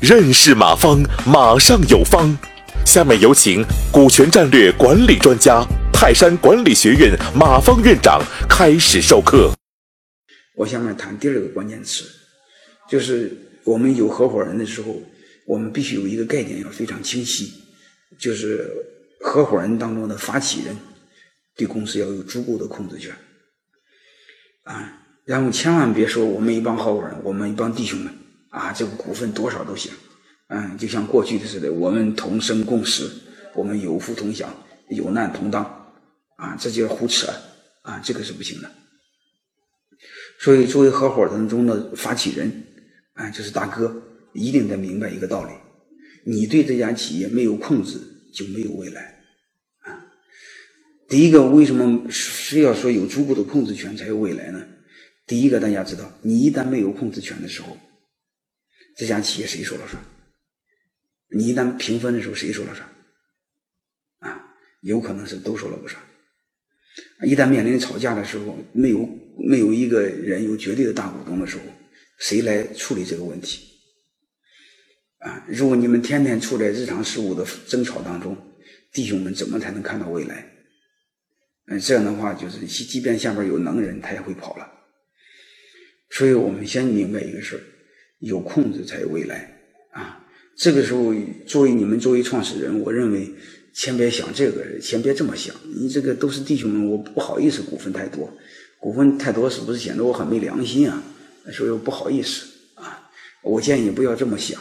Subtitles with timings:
[0.00, 2.36] 认识马方，马上有方。
[2.84, 9.52] 下面有请股权战略管理专家、泰山管理学院马方院长开始授课。
[10.54, 12.04] 我下面谈第二个关键词，
[12.88, 15.02] 就是我们有合伙人的时候，
[15.44, 17.52] 我们必须有一个概念要非常清晰，
[18.16, 18.70] 就是
[19.20, 20.76] 合伙人当中的发起人
[21.56, 23.12] 对公司要有足够的控制权。
[24.62, 28.12] 啊，然后千万别说我们一帮合伙人，我们一帮弟兄们
[28.50, 29.90] 啊，这个股份多少都行，
[30.48, 33.10] 嗯，就像过去的似的，我们同生共死，
[33.52, 34.48] 我们有福同享，
[34.88, 35.64] 有难同当，
[36.36, 37.26] 啊，这就是胡扯，
[37.82, 38.70] 啊，这个是不行的。
[40.38, 42.64] 所以，作为合伙当中的发起人，
[43.14, 44.00] 啊，就是大哥，
[44.32, 45.50] 一定得明白一个道理：
[46.24, 47.98] 你对这家企业没有控制，
[48.32, 49.02] 就没有未来。
[49.80, 50.06] 啊
[51.08, 54.60] 第一个，为什么非要说有足够的控制权才有未来呢？
[55.26, 57.76] 第一个，大家知道，你一旦没有控制权的时候，
[58.96, 60.02] 这家企业谁说了算？
[61.30, 62.88] 你一旦平分的时候，谁说了算？
[64.20, 66.00] 啊，有可能是都说了不算。
[67.22, 71.64] 一旦面临吵架的时候，没有没有一个人有绝对的大股东的时候，
[72.20, 73.66] 谁来处理这个问题？
[75.18, 78.36] 啊，如果你们天天处在日常事务的争吵当中，
[78.92, 80.46] 弟兄们怎么才能看到未来？
[81.66, 84.72] 嗯，这样的话就是，即便下边有能人，他也会跑了。
[86.10, 87.60] 所以我们先明白一个事儿：
[88.20, 89.58] 有控制才有未来
[89.92, 90.24] 啊。
[90.56, 91.12] 这个时候，
[91.46, 93.28] 作为你们作为创始人，我认为
[93.74, 95.54] 先别想这个，先别这么想。
[95.74, 98.32] 你这个都是弟兄们，我不好意思股份太多，
[98.80, 101.02] 股份太多是不是显得我很没良心啊？
[101.52, 103.10] 所以我不好意思啊。
[103.42, 104.60] 我建议你不要这么想，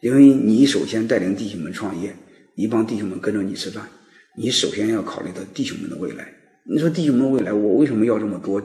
[0.00, 2.14] 因为你首先带领弟兄们创业，
[2.54, 3.88] 一帮弟兄们跟着你吃饭。
[4.36, 6.32] 你首先要考虑到弟兄们的未来。
[6.64, 8.62] 你说弟兄们未来，我为什么要这么多？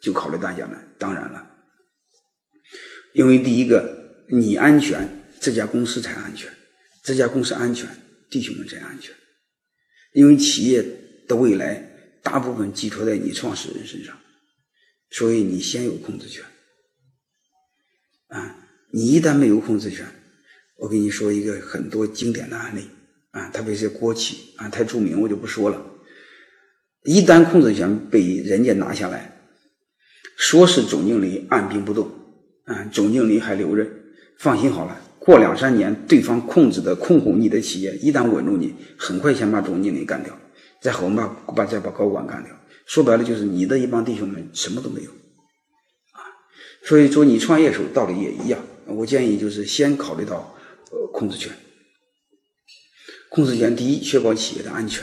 [0.00, 0.76] 就考虑大家呢？
[0.98, 1.45] 当然了，
[3.16, 5.08] 因为第一个，你安全，
[5.40, 6.50] 这家公司才安全；
[7.02, 7.88] 这家公司安全，
[8.28, 9.14] 弟兄们才安全。
[10.12, 10.84] 因为企业
[11.26, 11.82] 的未来
[12.22, 14.14] 大部分寄托在你创始人身上，
[15.12, 16.44] 所以你先有控制权。
[18.28, 20.04] 啊，你一旦没有控制权，
[20.76, 22.86] 我跟你说一个很多经典的案例。
[23.30, 25.82] 啊，特别是国企啊，太著名，我就不说了。
[27.04, 29.40] 一旦控制权被人家拿下来，
[30.36, 32.10] 说是总经理按兵不动，
[32.66, 33.90] 啊，总经理还留任。
[34.38, 40.38] 放心好了，过两三年，对方控制的控股你的企业一旦稳住你，很快先把总经理干掉，
[40.80, 42.54] 再后把把再把高管干掉。
[42.84, 46.20] 说白了就是你的一帮弟兄们什么都没有，啊，
[46.84, 48.60] 所以说你创业的时候道理也一样。
[48.86, 50.54] 我建议就是先考虑到
[50.92, 51.52] 呃控制权。
[53.28, 55.02] 控制权第一，确保企业的安全，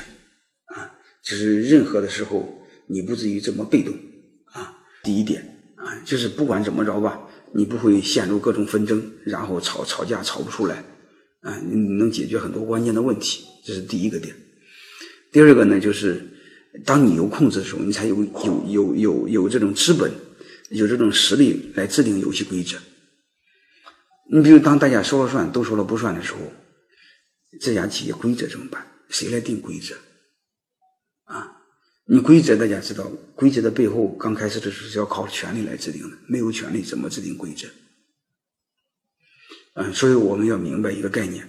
[0.65, 2.47] 啊，就是任何的时候
[2.87, 3.93] 你不至于这么被动，
[4.53, 5.41] 啊，第一点，
[5.75, 10.83] 啊，就是不管怎么着吧，你不会陷入各种纷争，然后吵吵架吵不出来，
[11.41, 14.35] 啊，你能解决很多关键的问题，这是第一个点。
[15.31, 16.21] 第二个呢，就是
[16.85, 20.11] 当你有控制的时候，你才有有有有有这种资本，
[20.69, 22.77] 有这种实力来制定游戏规则。
[24.31, 26.39] 你比如当大家说了算，都说了不算的时候。
[27.61, 28.83] 这家企业规则怎么办？
[29.09, 29.93] 谁来定规则？
[31.25, 31.51] 啊，
[32.05, 37.67] 你规则大家知道，规则的背后刚开始的时候是要靠权力来制定的，没有权力怎么制定规则？
[39.75, 41.47] 嗯，所以我们要明白一个概念：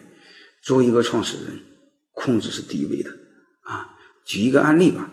[0.63, 1.61] 作为一个创始人，
[2.13, 3.11] 控制是第一位的。
[3.63, 5.11] 啊，举一个案例吧。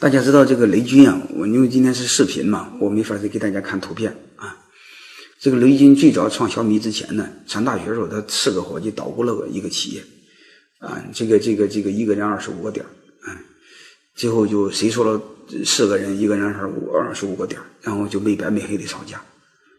[0.00, 4.66] 大家知道这个雷军啊，我因为今天是视频嘛，我没法再给大家看图片啊。
[5.38, 10.04] 这个雷军最早创小米之前呢，上大学的时候，他四个伙计捣鼓了个一个企业，
[10.78, 12.90] 啊，这个这个这个一个人二十五个点啊，
[14.16, 15.22] 最后就谁说了
[15.64, 19.22] 四个人一个人二十五二十五个点然后就没白没黑的吵架，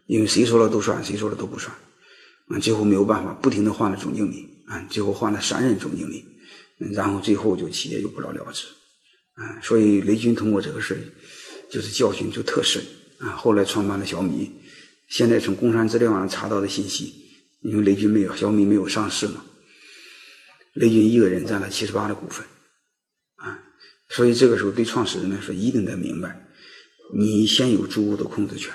[0.05, 1.75] 因为谁说了都算，谁说了都不算，
[2.47, 6.23] 啊，最后没有办法，不停的换了总经理，啊，最后换了三任总经理，
[6.93, 8.67] 然后最后就企业就不了了之，
[9.33, 10.95] 啊，所以雷军通过这个事
[11.69, 12.81] 就是教训就特深，
[13.17, 14.51] 啊，后来创办了小米。
[15.09, 17.13] 现在从工商资料上查到的信息，
[17.62, 19.44] 因为雷军没有小米没有上市嘛，
[20.73, 22.45] 雷军一个人占了七十八的股份，
[24.09, 26.48] 所以这个时候对创始人来说一定得明白，
[27.15, 28.74] 你先有足够的控制权，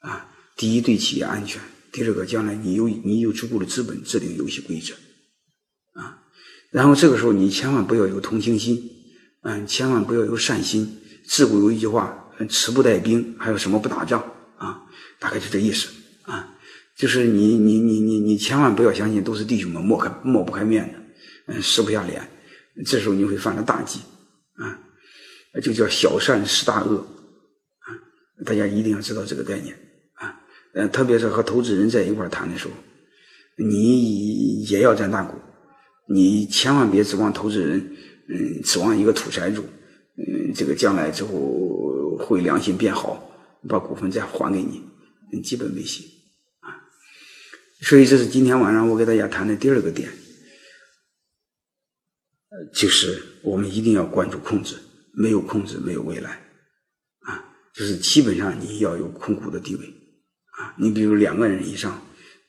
[0.00, 1.60] 啊，第一对企业安全，
[1.90, 4.94] 第二个将来你有你有足够的资本制定游戏规则，
[6.00, 6.22] 啊，
[6.70, 8.90] 然后这个时候你千万不要有同情心，
[9.42, 10.98] 嗯，千万不要有善心。
[11.24, 14.20] 自古有一句话，持不带兵，还有什么不打仗
[14.58, 14.82] 啊？
[15.20, 15.88] 大概就这意思
[16.22, 16.56] 啊，
[16.96, 20.98] 就是你你你你你千万不要相信都是弟兄们抹开抹不开面的，
[21.54, 22.28] 嗯，撕不下脸，
[22.84, 24.00] 这时候你会犯了大忌，
[25.60, 27.88] 就叫小善失大恶啊。
[28.44, 29.74] 大家一定要知道这个概念
[30.14, 30.40] 啊。
[30.74, 32.74] 呃，特别是和投资人在一块谈的时候，
[33.58, 35.36] 你也要占大股，
[36.08, 37.78] 你千万别指望投资人，
[38.28, 39.62] 嗯，指望一个土财主，
[40.16, 43.30] 嗯，这个将来之后会良心变好，
[43.68, 46.08] 把股份再还给你，基本没戏
[46.60, 46.72] 啊。
[47.82, 50.08] 所以这是今天晚上我给大家谈的第二个点。
[52.74, 54.76] 就是我们一定要关注控制，
[55.14, 56.30] 没有控制没有未来，
[57.20, 57.44] 啊，
[57.74, 59.86] 就是基本上你要有控股的地位，
[60.58, 62.00] 啊，你比如两个人以上，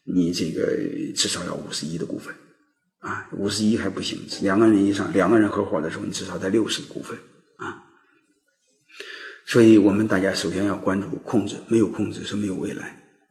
[0.05, 0.65] 你这个
[1.13, 2.33] 至少要五十一的股份，
[2.99, 7.17] 啊，五十一还不行，两个人以上，两个人合伙的时候，你至少得六十的股份，
[7.57, 7.83] 啊，
[9.45, 13.02] 所以我们大家首先要关注控制，没有控制是没有未来。